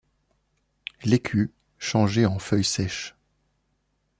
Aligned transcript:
L’écu 1.03 1.53
changé 1.77 2.25
en 2.25 2.39
feuille 2.39 2.63
sèche 2.63 3.15